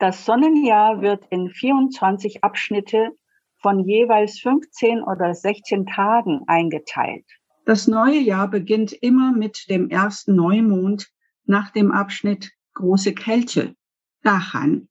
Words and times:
Das 0.00 0.24
Sonnenjahr 0.24 1.02
wird 1.02 1.26
in 1.28 1.50
24 1.50 2.42
Abschnitte 2.42 3.10
von 3.58 3.80
jeweils 3.80 4.40
15 4.40 5.02
oder 5.02 5.34
16 5.34 5.84
Tagen 5.84 6.40
eingeteilt. 6.46 7.26
Das 7.66 7.86
neue 7.86 8.18
Jahr 8.18 8.48
beginnt 8.48 8.94
immer 8.94 9.32
mit 9.32 9.68
dem 9.68 9.90
ersten 9.90 10.34
Neumond 10.34 11.06
nach 11.44 11.70
dem 11.70 11.92
Abschnitt 11.92 12.50
Große 12.72 13.12
Kälte, 13.12 13.76
Dahan. 14.22 14.88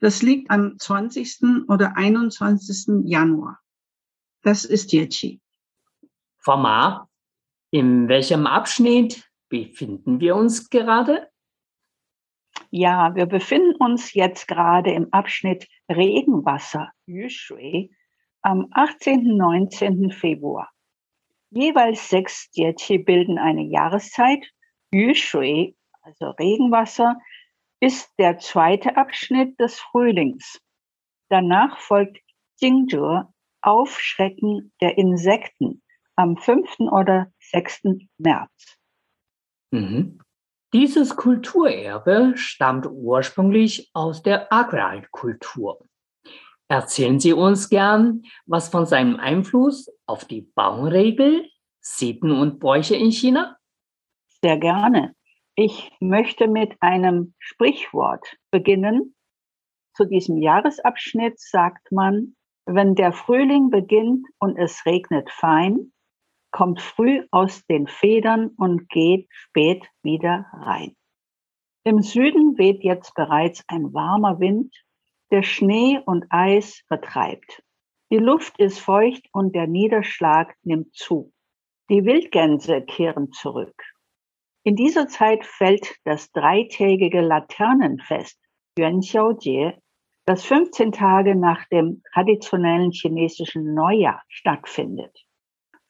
Das 0.00 0.22
liegt 0.22 0.50
am 0.50 0.76
20. 0.76 1.68
oder 1.68 1.96
21. 1.96 3.04
Januar. 3.04 3.60
Das 4.42 4.64
ist 4.64 4.92
Yechi. 4.92 5.40
Frau 6.38 6.56
Ma, 6.56 7.08
in 7.70 8.08
welchem 8.08 8.48
Abschnitt 8.48 9.30
befinden 9.48 10.18
wir 10.18 10.34
uns 10.34 10.68
gerade? 10.68 11.28
Ja, 12.70 13.14
wir 13.14 13.26
befinden 13.26 13.76
uns 13.76 14.12
jetzt 14.12 14.46
gerade 14.46 14.92
im 14.92 15.12
Abschnitt 15.12 15.68
Regenwasser, 15.90 16.90
Yushui, 17.06 17.90
am 18.42 18.68
18. 18.72 19.36
19. 19.36 20.10
Februar. 20.10 20.70
Jeweils 21.50 22.10
sechs 22.10 22.50
Jiechi 22.52 22.98
bilden 22.98 23.38
eine 23.38 23.62
Jahreszeit. 23.62 24.44
Yushui, 24.92 25.76
also 26.02 26.30
Regenwasser, 26.30 27.16
ist 27.80 28.12
der 28.18 28.38
zweite 28.38 28.96
Abschnitt 28.96 29.58
des 29.58 29.80
Frühlings. 29.80 30.60
Danach 31.30 31.78
folgt 31.78 32.18
Jingzhe, 32.60 33.28
Aufschrecken 33.62 34.72
der 34.80 34.98
Insekten, 34.98 35.82
am 36.16 36.36
5. 36.36 36.80
oder 36.90 37.32
6. 37.38 37.82
März. 38.18 38.76
Mhm. 39.70 40.18
Dieses 40.74 41.16
Kulturerbe 41.16 42.34
stammt 42.36 42.86
ursprünglich 42.86 43.90
aus 43.94 44.22
der 44.22 44.52
Agrarkultur. 44.52 45.78
Erzählen 46.68 47.18
Sie 47.18 47.32
uns 47.32 47.70
gern 47.70 48.24
was 48.44 48.68
von 48.68 48.84
seinem 48.84 49.16
Einfluss 49.16 49.90
auf 50.06 50.26
die 50.26 50.42
Baumregel, 50.42 51.48
Sitten 51.80 52.32
und 52.32 52.58
Bräuche 52.58 52.96
in 52.96 53.10
China? 53.10 53.56
Sehr 54.42 54.58
gerne. 54.58 55.14
Ich 55.54 55.90
möchte 56.00 56.46
mit 56.48 56.76
einem 56.80 57.34
Sprichwort 57.38 58.36
beginnen. 58.50 59.14
Zu 59.94 60.04
diesem 60.04 60.36
Jahresabschnitt 60.36 61.40
sagt 61.40 61.90
man, 61.90 62.36
wenn 62.66 62.94
der 62.94 63.12
Frühling 63.12 63.70
beginnt 63.70 64.26
und 64.38 64.58
es 64.58 64.84
regnet 64.84 65.30
fein, 65.30 65.92
kommt 66.58 66.82
früh 66.82 67.24
aus 67.30 67.64
den 67.66 67.86
Federn 67.86 68.48
und 68.56 68.88
geht 68.88 69.28
spät 69.30 69.86
wieder 70.02 70.46
rein. 70.52 70.96
Im 71.84 72.02
Süden 72.02 72.58
weht 72.58 72.82
jetzt 72.82 73.14
bereits 73.14 73.62
ein 73.68 73.94
warmer 73.94 74.40
Wind, 74.40 74.74
der 75.30 75.44
Schnee 75.44 76.00
und 76.04 76.24
Eis 76.30 76.82
vertreibt. 76.88 77.62
Die 78.10 78.18
Luft 78.18 78.58
ist 78.58 78.80
feucht 78.80 79.24
und 79.32 79.54
der 79.54 79.68
Niederschlag 79.68 80.52
nimmt 80.64 80.92
zu. 80.96 81.32
Die 81.90 82.04
Wildgänse 82.04 82.82
kehren 82.82 83.30
zurück. 83.30 83.80
In 84.64 84.74
dieser 84.74 85.06
Zeit 85.06 85.44
fällt 85.44 85.94
das 86.02 86.32
dreitägige 86.32 87.20
Laternenfest 87.20 88.36
Yuanxiaojie, 88.76 89.74
das 90.26 90.44
15 90.44 90.90
Tage 90.90 91.36
nach 91.36 91.68
dem 91.68 92.02
traditionellen 92.12 92.90
chinesischen 92.90 93.74
Neujahr 93.74 94.24
stattfindet. 94.26 95.27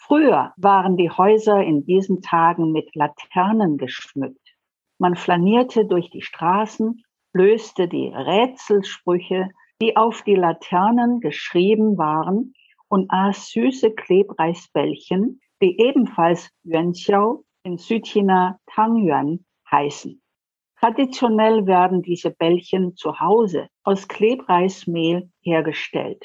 Früher 0.09 0.55
waren 0.57 0.97
die 0.97 1.11
Häuser 1.11 1.63
in 1.63 1.85
diesen 1.85 2.23
Tagen 2.23 2.73
mit 2.73 2.95
Laternen 2.95 3.77
geschmückt. 3.77 4.57
Man 4.97 5.17
flanierte 5.17 5.85
durch 5.85 6.09
die 6.09 6.23
Straßen, 6.23 7.05
löste 7.35 7.89
die 7.89 8.09
Rätselsprüche, 8.09 9.51
die 9.83 9.99
auf 9.99 10.23
die 10.23 10.35
Laternen 10.35 11.21
geschrieben 11.21 11.99
waren, 11.99 12.55
und 12.89 13.11
aß 13.11 13.51
süße 13.51 13.91
Klebreisbällchen, 13.91 15.43
die 15.61 15.79
ebenfalls 15.79 16.49
Yuanxiao 16.65 17.45
in 17.63 17.77
Südchina 17.77 18.59
Tangyuan 18.65 19.45
heißen. 19.71 20.23
Traditionell 20.81 21.67
werden 21.67 22.01
diese 22.01 22.31
Bällchen 22.31 22.97
zu 22.97 23.21
Hause 23.21 23.69
aus 23.83 24.09
Klebreismehl 24.09 25.31
hergestellt. 25.43 26.25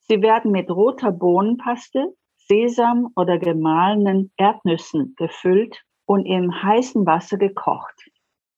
Sie 0.00 0.20
werden 0.20 0.50
mit 0.50 0.70
roter 0.70 1.10
Bohnenpaste, 1.10 2.12
Sesam 2.46 3.08
oder 3.16 3.38
gemahlenen 3.38 4.32
Erdnüssen 4.36 5.14
gefüllt 5.16 5.82
und 6.06 6.26
im 6.26 6.62
heißen 6.62 7.06
Wasser 7.06 7.38
gekocht. 7.38 7.94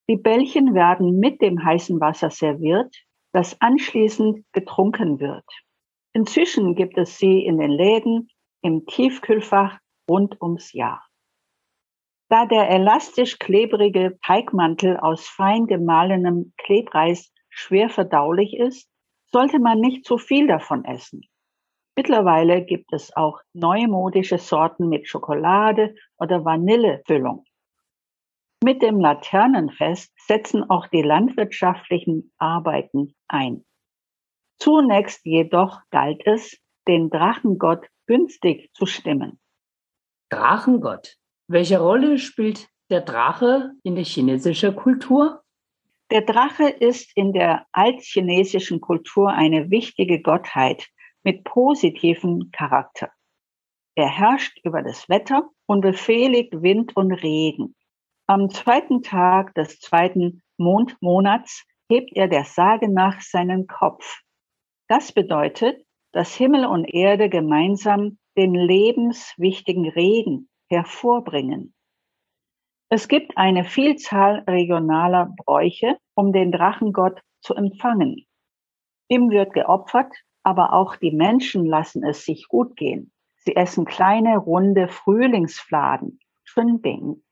Die 0.09 0.17
Bällchen 0.17 0.75
werden 0.75 1.19
mit 1.19 1.41
dem 1.41 1.65
heißen 1.65 2.01
Wasser 2.01 2.31
serviert, 2.31 2.95
das 3.33 3.61
anschließend 3.61 4.45
getrunken 4.53 5.21
wird. 5.21 5.45
Inzwischen 6.13 6.75
gibt 6.75 6.97
es 6.97 7.19
sie 7.19 7.45
in 7.45 7.59
den 7.59 7.71
Läden, 7.71 8.29
im 8.63 8.87
Tiefkühlfach 8.87 9.79
rund 10.11 10.41
ums 10.41 10.73
Jahr. 10.73 11.05
Da 12.29 12.47
der 12.47 12.71
elastisch 12.71 13.39
klebrige 13.39 14.19
Teigmantel 14.25 14.97
aus 14.97 15.29
fein 15.29 15.67
gemahlenem 15.67 16.55
Klebreis 16.57 17.33
schwer 17.51 17.89
verdaulich 17.89 18.57
ist, 18.57 18.89
sollte 19.31 19.61
man 19.61 19.79
nicht 19.81 20.05
zu 20.05 20.19
viel 20.19 20.47
davon 20.49 20.85
essen. 20.85 21.23
Mittlerweile 21.97 22.63
gibt 22.63 22.93
es 22.93 23.17
auch 23.17 23.41
neumodische 23.55 24.37
Sorten 24.39 24.91
mit 24.91 25.09
Schokolade 25.09 25.95
oder 26.19 26.45
Vanillefüllung. 26.45 27.45
Mit 28.63 28.83
dem 28.83 29.01
Laternenfest 29.01 30.13
setzen 30.19 30.69
auch 30.69 30.87
die 30.89 31.03
landwirtschaftlichen 31.03 32.33
Arbeiten 32.37 33.15
ein. 33.29 33.65
Zunächst 34.59 35.25
jedoch 35.25 35.81
galt 35.91 36.21
es, 36.27 36.59
den 36.87 37.09
Drachengott 37.11 37.87
günstig 38.07 38.71
zu 38.75 38.87
stimmen. 38.87 39.41
Drachengott. 40.31 41.17
Welche 41.49 41.79
Rolle 41.79 42.19
spielt 42.19 42.69
der 42.91 43.01
Drache 43.01 43.73
in 43.83 43.95
der 43.95 44.05
chinesischen 44.05 44.77
Kultur? 44.77 45.43
Der 46.11 46.23
Drache 46.23 46.69
ist 46.69 47.11
in 47.17 47.33
der 47.33 47.67
altchinesischen 47.73 48.81
Kultur 48.81 49.31
eine 49.31 49.71
wichtige 49.71 50.21
Gottheit 50.21 50.89
mit 51.27 51.43
positivem 51.43 52.51
Charakter. 52.53 53.11
Er 53.97 54.09
herrscht 54.09 54.61
über 54.63 54.83
das 54.83 55.09
Wetter 55.09 55.51
und 55.67 55.81
befehligt 55.81 56.63
Wind 56.63 56.97
und 56.97 57.11
Regen. 57.11 57.75
Am 58.29 58.49
zweiten 58.49 59.03
Tag 59.03 59.53
des 59.55 59.81
zweiten 59.81 60.41
Mondmonats 60.57 61.65
hebt 61.91 62.13
er 62.15 62.29
der 62.29 62.45
Sage 62.45 62.89
nach 62.89 63.21
seinen 63.21 63.67
Kopf. 63.67 64.21
Das 64.89 65.11
bedeutet, 65.11 65.85
dass 66.13 66.33
Himmel 66.33 66.65
und 66.65 66.85
Erde 66.85 67.29
gemeinsam 67.29 68.19
den 68.37 68.55
lebenswichtigen 68.55 69.89
Regen 69.89 70.49
hervorbringen. 70.71 71.75
Es 72.89 73.09
gibt 73.09 73.37
eine 73.37 73.65
Vielzahl 73.65 74.45
regionaler 74.49 75.35
Bräuche, 75.45 75.99
um 76.15 76.33
den 76.33 76.53
Drachengott 76.53 77.21
zu 77.41 77.55
empfangen. 77.55 78.27
Ihm 79.09 79.31
wird 79.31 79.55
geopfert, 79.55 80.15
aber 80.47 80.73
auch 80.73 80.95
die 80.95 81.11
Menschen 81.11 81.67
lassen 81.67 82.05
es 82.05 82.25
sich 82.25 82.47
gut 82.47 82.77
gehen. 82.77 83.11
Sie 83.35 83.57
essen 83.57 83.85
kleine, 83.85 84.39
runde 84.39 84.87
Frühlingsfladen, 84.87 86.21
Chunbing, 86.45 87.25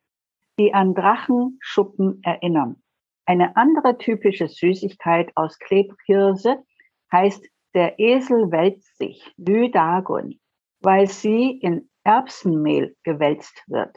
die 0.58 0.74
an 0.74 0.94
Drachenschuppen 0.94 2.20
erinnern. 2.24 2.82
Eine 3.24 3.56
andere 3.56 3.98
typische 3.98 4.48
Süßigkeit 4.48 5.30
aus 5.36 5.60
Klebhirse 5.60 6.64
heißt 7.12 7.46
der 7.74 8.00
Esel 8.00 8.50
wälzt 8.50 8.98
sich, 8.98 9.32
Lü 9.36 9.70
Dagun, 9.70 10.40
weil 10.80 11.06
sie 11.06 11.52
in 11.52 11.88
Erbsenmehl 12.02 12.96
gewälzt 13.04 13.62
wird. 13.68 13.96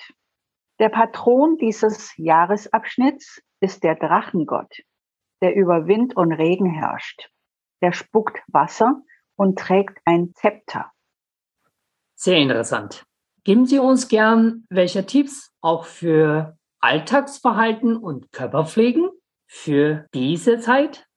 Der 0.80 0.90
Patron 0.90 1.58
dieses 1.58 2.16
Jahresabschnitts 2.18 3.42
ist 3.62 3.84
der 3.84 3.96
Drachengott, 3.96 4.84
der 5.42 5.56
über 5.56 5.88
Wind 5.88 6.16
und 6.16 6.34
Regen 6.34 6.70
herrscht. 6.70 7.32
Der 7.82 7.92
spuckt 7.92 8.40
Wasser 8.48 9.02
und 9.36 9.60
trägt 9.60 10.00
ein 10.06 10.34
Zepter. 10.34 10.92
Sehr 12.16 12.38
interessant. 12.38 13.06
Geben 13.44 13.66
Sie 13.66 13.80
uns 13.80 14.08
gern 14.08 14.66
welche 14.70 15.06
Tipps 15.06 15.52
auch 15.62 15.86
für 15.86 16.58
Alltagsverhalten 16.80 17.96
und 17.96 18.32
Körperpflegen 18.32 19.10
für 19.48 20.08
diese 20.14 20.60
Zeit? 20.60 21.08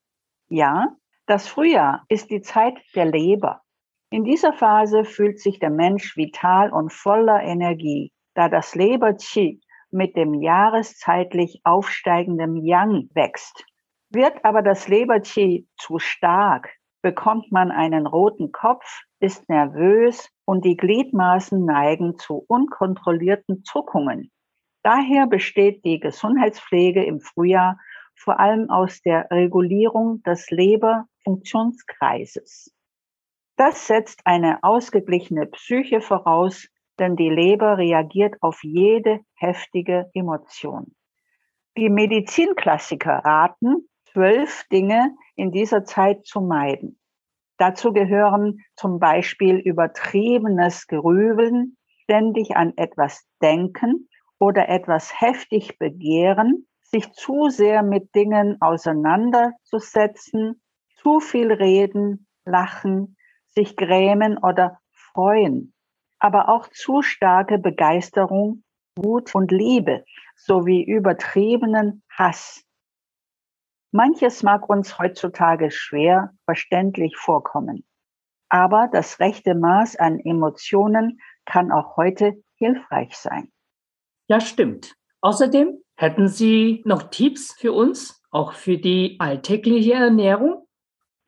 Ja, 0.49 0.97
das 1.27 1.49
Frühjahr 1.49 2.05
ist 2.09 2.31
die 2.31 2.43
Zeit 2.43 2.75
der 2.95 3.07
Leber. 3.07 3.63
In 4.11 4.25
dieser 4.25 4.53
Phase 4.53 5.05
fühlt 5.05 5.41
sich 5.41 5.59
der 5.59 5.71
Mensch 5.71 6.17
vital 6.17 6.73
und 6.73 6.93
voller 6.93 7.43
Energie 7.43 8.13
da 8.35 8.49
das 8.49 8.75
Leber-Qi 8.75 9.61
mit 9.91 10.17
dem 10.17 10.35
jahreszeitlich 10.35 11.61
aufsteigenden 11.65 12.57
Yang 12.65 13.11
wächst. 13.15 13.65
Wird 14.13 14.45
aber 14.45 14.63
das 14.63 14.89
Leber-Qi 14.89 15.69
zu 15.79 16.01
stark, 16.01 16.69
bekommt 17.01 17.53
man 17.53 17.71
einen 17.71 18.09
roten 18.09 18.51
Kopf, 18.51 19.05
ist 19.21 19.49
nervös 19.49 20.29
und 20.45 20.65
die 20.65 20.77
Gliedmaßen 20.77 21.65
neigen 21.65 22.19
zu 22.19 22.45
unkontrollierten 22.49 23.63
Zuckungen. 23.63 24.33
Daher 24.83 25.29
besteht 25.29 25.85
die 25.85 26.01
Gesundheitspflege 26.01 27.05
im 27.05 27.21
Frühjahr 27.21 27.79
vor 28.17 28.41
allem 28.41 28.69
aus 28.69 29.01
der 29.03 29.31
Regulierung 29.31 30.25
des 30.25 30.51
Leberfunktionskreises. 30.51 32.75
Das 33.57 33.87
setzt 33.87 34.23
eine 34.25 34.65
ausgeglichene 34.65 35.47
Psyche 35.47 36.01
voraus, 36.01 36.67
denn 36.99 37.15
die 37.15 37.31
Leber 37.31 37.79
reagiert 37.79 38.35
auf 38.41 38.65
jede 38.65 39.21
heftige 39.35 40.11
Emotion. 40.15 40.97
Die 41.77 41.89
Medizinklassiker 41.89 43.25
raten, 43.25 43.87
zwölf 44.13 44.65
Dinge 44.73 45.15
in 45.37 45.51
dieser 45.51 45.85
Zeit 45.85 46.25
zu 46.25 46.41
meiden. 46.41 46.99
Dazu 47.59 47.93
gehören 47.93 48.61
zum 48.75 48.99
Beispiel 48.99 49.57
übertriebenes 49.57 50.87
Grübeln, 50.87 51.77
ständig 52.03 52.57
an 52.57 52.73
etwas 52.77 53.27
denken 53.43 54.09
oder 54.39 54.69
etwas 54.69 55.21
heftig 55.21 55.79
begehren, 55.79 56.67
sich 56.81 57.13
zu 57.13 57.51
sehr 57.51 57.83
mit 57.83 58.15
Dingen 58.15 58.57
auseinanderzusetzen, 58.61 60.63
zu 60.97 61.21
viel 61.21 61.53
reden, 61.53 62.27
lachen, 62.45 63.17
sich 63.51 63.77
grämen 63.77 64.39
oder 64.39 64.81
freuen 64.93 65.75
aber 66.21 66.51
auch 66.51 66.69
zu 66.69 67.03
starke 67.03 67.59
Begeisterung, 67.59 68.63
Wut 68.95 69.35
und 69.35 69.51
Liebe 69.51 70.05
sowie 70.37 70.85
übertriebenen 70.85 72.03
Hass. 72.11 72.63
Manches 73.93 74.45
mag 74.45 74.69
uns 74.69 74.99
heutzutage 74.99 75.73
schwer 75.73 76.33
verständlich 76.45 77.17
vorkommen, 77.17 77.85
aber 78.49 78.89
das 78.93 79.19
rechte 79.19 79.57
Maß 79.57 79.97
an 79.97 80.21
Emotionen 80.21 81.19
kann 81.45 81.73
auch 81.73 81.97
heute 81.97 82.35
hilfreich 82.55 83.17
sein. 83.17 83.51
Ja, 84.29 84.41
stimmt. 84.41 84.95
Außerdem 85.23 85.83
hätten 85.97 86.29
Sie 86.29 86.83
noch 86.85 87.11
Tipps 87.11 87.53
für 87.59 87.73
uns, 87.73 88.23
auch 88.31 88.53
für 88.53 88.79
die 88.79 89.17
alltägliche 89.19 89.95
Ernährung? 89.95 90.69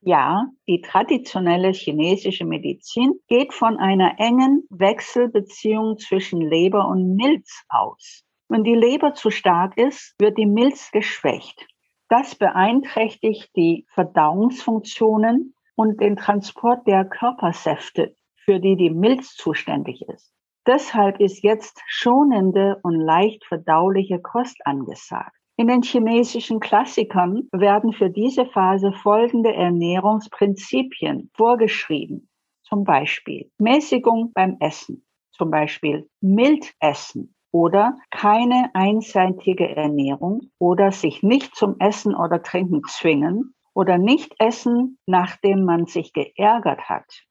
Ja, 0.00 0.46
die 0.68 0.80
traditionelle 0.80 1.72
chinesische 1.72 2.44
Medizin 2.44 3.14
geht 3.26 3.52
von 3.52 3.76
einer 3.78 4.18
engen 4.18 4.64
Wechselbeziehung 4.70 5.98
zwischen 5.98 6.40
Leber 6.40 6.86
und 6.86 7.16
Milz 7.16 7.64
aus. 7.68 8.22
Wenn 8.48 8.62
die 8.62 8.74
Leber 8.74 9.14
zu 9.14 9.30
stark 9.30 9.76
ist, 9.76 10.14
wird 10.18 10.38
die 10.38 10.46
Milz 10.46 10.90
geschwächt. 10.92 11.66
Das 12.12 12.34
beeinträchtigt 12.34 13.56
die 13.56 13.86
Verdauungsfunktionen 13.94 15.54
und 15.76 15.98
den 15.98 16.16
Transport 16.16 16.86
der 16.86 17.06
Körpersäfte, 17.06 18.14
für 18.36 18.60
die 18.60 18.76
die 18.76 18.90
Milz 18.90 19.34
zuständig 19.34 20.02
ist. 20.06 20.30
Deshalb 20.66 21.20
ist 21.20 21.42
jetzt 21.42 21.80
schonende 21.86 22.78
und 22.82 23.00
leicht 23.00 23.46
verdauliche 23.46 24.20
Kost 24.20 24.58
angesagt. 24.66 25.34
In 25.56 25.68
den 25.68 25.80
chinesischen 25.80 26.60
Klassikern 26.60 27.48
werden 27.50 27.94
für 27.94 28.10
diese 28.10 28.44
Phase 28.44 28.92
folgende 28.92 29.54
Ernährungsprinzipien 29.54 31.30
vorgeschrieben. 31.34 32.28
Zum 32.62 32.84
Beispiel 32.84 33.50
Mäßigung 33.56 34.32
beim 34.34 34.58
Essen, 34.60 35.06
zum 35.30 35.50
Beispiel 35.50 36.10
mild 36.20 36.74
essen 36.78 37.34
oder 37.52 37.98
keine 38.10 38.70
einseitige 38.74 39.76
Ernährung 39.76 40.50
oder 40.58 40.90
sich 40.90 41.22
nicht 41.22 41.54
zum 41.54 41.78
Essen 41.78 42.14
oder 42.16 42.42
Trinken 42.42 42.82
zwingen 42.88 43.54
oder 43.74 43.98
nicht 43.98 44.34
essen, 44.38 44.98
nachdem 45.06 45.64
man 45.64 45.86
sich 45.86 46.12
geärgert 46.12 46.88
hat. 46.88 47.24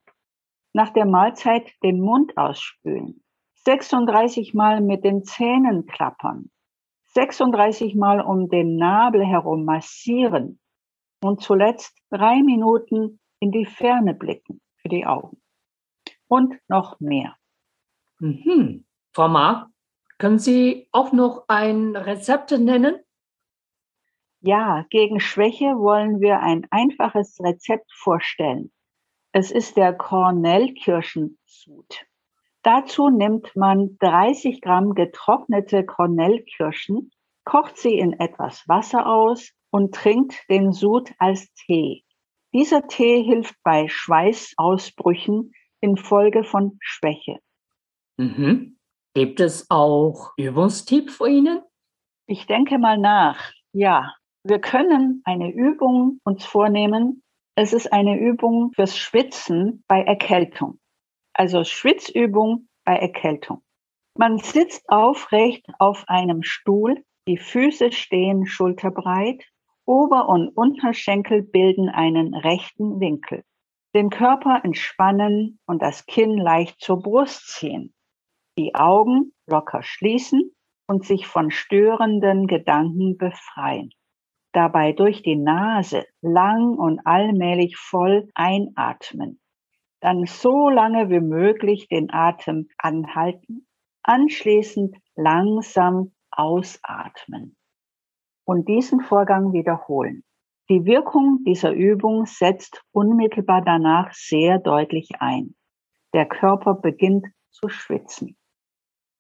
Nach 0.74 0.92
der 0.92 1.06
Mahlzeit 1.06 1.70
den 1.84 2.00
Mund 2.00 2.38
ausspülen. 2.38 3.24
36 3.66 4.54
Mal 4.54 4.82
mit 4.82 5.04
den 5.04 5.24
Zähnen 5.24 5.86
klappern 5.86 6.50
36 7.14 7.96
Mal 7.96 8.22
um 8.22 8.50
den 8.50 8.78
Nabel 8.78 9.26
herum 9.26 9.66
massieren 9.66 10.60
und 11.22 11.42
zuletzt 11.42 11.98
drei 12.10 12.42
Minuten 12.42 13.20
in 13.40 13.52
die 13.52 13.66
Ferne 13.66 14.14
blicken 14.14 14.62
für 14.78 14.90
die 14.90 15.06
Augen. 15.06 15.42
Und 16.28 16.58
noch 16.70 17.00
mehr. 17.00 17.36
Mhm. 18.20 18.86
Frau 19.14 19.28
Ma, 19.28 19.71
können 20.22 20.40
Sie 20.40 20.88
auch 20.92 21.12
noch 21.14 21.46
ein 21.48 21.96
Rezept 21.96 22.52
nennen? 22.52 23.00
Ja, 24.40 24.86
gegen 24.92 25.20
Schwäche 25.20 25.80
wollen 25.80 26.22
wir 26.22 26.42
ein 26.42 26.68
einfaches 26.70 27.40
Rezept 27.40 27.92
vorstellen. 27.92 28.72
Es 29.32 29.50
ist 29.50 29.78
der 29.78 29.94
Kornellkirschensud. 29.94 32.06
Dazu 32.62 33.10
nimmt 33.10 33.56
man 33.56 33.98
30 33.98 34.62
Gramm 34.62 34.94
getrocknete 34.94 35.86
Kornellkirschen, 35.86 37.10
kocht 37.44 37.80
sie 37.80 37.98
in 37.98 38.14
etwas 38.14 38.68
Wasser 38.68 39.08
aus 39.08 39.54
und 39.72 39.96
trinkt 39.96 40.48
den 40.52 40.72
Sud 40.72 41.12
als 41.18 41.52
Tee. 41.54 42.04
Dieser 42.54 42.88
Tee 42.88 43.24
hilft 43.24 43.56
bei 43.64 43.88
Schweißausbrüchen 43.88 45.54
infolge 45.80 46.44
von 46.44 46.78
Schwäche. 46.80 47.40
Mhm. 48.18 48.78
Gibt 49.14 49.40
es 49.40 49.70
auch 49.70 50.32
Übungstipps 50.38 51.16
für 51.18 51.30
Ihnen? 51.30 51.62
Ich 52.28 52.48
denke 52.48 52.78
mal 52.80 52.98
nach. 52.98 53.52
Ja, 53.74 54.14
wir 54.44 54.60
können 54.60 55.22
eine 55.26 55.52
Übung 55.52 56.20
uns 56.24 56.46
vornehmen. 56.46 57.24
Es 57.56 57.74
ist 57.74 57.92
eine 57.92 58.18
Übung 58.18 58.72
fürs 58.74 58.98
Schwitzen 58.98 59.84
bei 59.88 60.02
Erkältung 60.02 60.80
also 61.34 61.64
Schwitzübung 61.64 62.68
bei 62.86 62.96
Erkältung. 62.96 63.62
Man 64.18 64.38
sitzt 64.40 64.90
aufrecht 64.90 65.66
auf 65.80 66.04
einem 66.08 66.44
Stuhl, 66.44 67.04
die 67.28 67.38
Füße 67.38 67.92
stehen 67.92 68.46
schulterbreit, 68.46 69.44
Ober- 69.86 70.30
und 70.30 70.50
Unterschenkel 70.50 71.42
bilden 71.42 71.90
einen 71.90 72.36
rechten 72.36 73.00
Winkel. 73.00 73.44
Den 73.96 74.10
Körper 74.10 74.62
entspannen 74.64 75.60
und 75.66 75.82
das 75.82 76.06
Kinn 76.06 76.38
leicht 76.38 76.80
zur 76.80 77.02
Brust 77.02 77.48
ziehen. 77.48 77.94
Die 78.58 78.76
Augen 78.76 79.34
locker 79.48 79.82
schließen 79.82 80.52
und 80.88 81.06
sich 81.06 81.26
von 81.26 81.52
störenden 81.52 82.48
Gedanken 82.48 83.18
befreien. 83.18 83.92
Dabei 84.52 84.92
durch 84.92 85.24
die 85.24 85.38
Nase 85.38 86.06
lang 86.22 86.78
und 86.78 87.00
allmählich 87.06 87.78
voll 87.78 88.30
einatmen. 88.36 89.40
Dann 90.02 90.26
so 90.26 90.70
lange 90.70 91.10
wie 91.10 91.22
möglich 91.22 91.88
den 91.88 92.12
Atem 92.12 92.68
anhalten. 92.78 93.68
Anschließend 94.04 94.98
langsam 95.16 96.12
ausatmen. 96.32 97.56
Und 98.46 98.68
diesen 98.68 99.00
Vorgang 99.00 99.54
wiederholen. 99.54 100.24
Die 100.70 100.86
Wirkung 100.86 101.44
dieser 101.46 101.72
Übung 101.72 102.26
setzt 102.26 102.84
unmittelbar 102.92 103.62
danach 103.62 104.12
sehr 104.14 104.60
deutlich 104.60 105.10
ein. 105.20 105.56
Der 106.14 106.26
Körper 106.26 106.74
beginnt 106.74 107.28
zu 107.52 107.70
schwitzen. 107.70 108.38